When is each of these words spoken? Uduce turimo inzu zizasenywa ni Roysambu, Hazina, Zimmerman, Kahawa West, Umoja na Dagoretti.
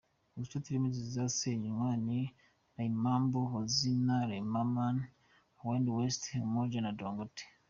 Uduce 0.35 0.57
turimo 0.63 0.85
inzu 0.87 1.01
zizasenywa 1.09 1.87
ni 2.05 2.19
Roysambu, 2.75 3.39
Hazina, 3.53 4.15
Zimmerman, 4.31 4.97
Kahawa 5.57 5.93
West, 5.97 6.23
Umoja 6.49 6.79
na 6.81 6.91
Dagoretti. 6.99 7.45